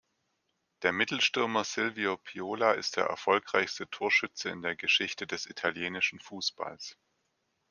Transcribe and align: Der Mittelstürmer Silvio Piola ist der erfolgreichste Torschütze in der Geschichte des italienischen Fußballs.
Der 0.81 0.93
Mittelstürmer 0.93 1.63
Silvio 1.63 2.17
Piola 2.17 2.71
ist 2.71 2.97
der 2.97 3.05
erfolgreichste 3.05 3.87
Torschütze 3.87 4.49
in 4.49 4.63
der 4.63 4.75
Geschichte 4.75 5.27
des 5.27 5.45
italienischen 5.45 6.17
Fußballs. 6.19 6.97